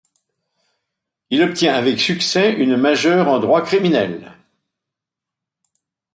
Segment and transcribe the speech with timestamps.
[1.29, 4.33] Il obtient avec succès une majeure en droit criminel.